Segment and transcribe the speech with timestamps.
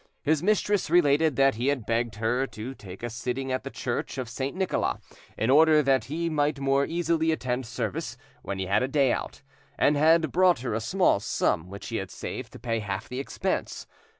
[0.23, 4.17] His mistress related that he had begged her to take a sitting at the church
[4.17, 4.55] of St.
[4.57, 4.99] Nicholas,
[5.37, 9.43] in order that he might more easily attend service when he had a day out,
[9.77, 13.19] and had brought her a small sum which he had saved, to pay half the
[13.19, 13.85] expense.